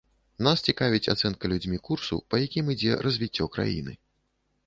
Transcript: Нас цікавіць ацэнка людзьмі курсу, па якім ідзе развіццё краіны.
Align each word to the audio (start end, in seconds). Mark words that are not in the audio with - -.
Нас 0.45 0.61
цікавіць 0.71 1.11
ацэнка 1.13 1.49
людзьмі 1.51 1.77
курсу, 1.89 2.15
па 2.33 2.41
якім 2.45 2.71
ідзе 2.77 2.97
развіццё 3.09 3.49
краіны. 3.57 3.93